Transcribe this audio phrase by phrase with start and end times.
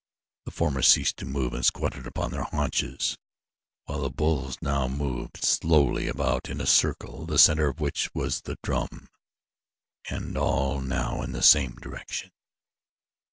[0.45, 3.19] The former ceased to move and squatted upon their haunches,
[3.85, 8.41] while the bulls now moved slowly about in a circle the center of which was
[8.41, 9.09] the drum
[10.09, 12.31] and all now in the same direction.